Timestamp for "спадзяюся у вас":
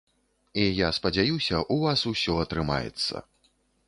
0.97-2.05